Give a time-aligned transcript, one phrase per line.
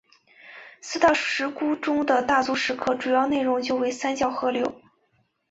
[0.81, 4.81] 四大石窟中的大足石刻主要内容就为三教合流。